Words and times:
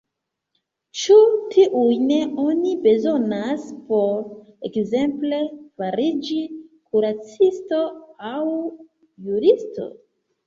Ĉu 0.99 1.15
tiujn 1.55 2.07
oni 2.43 2.71
bezonas 2.85 3.67
por, 3.89 4.23
ekzemple, 4.69 5.41
fariĝi 5.81 6.39
kuracisto 6.53 7.83
aŭ 8.31 8.43
juristo? 9.29 9.87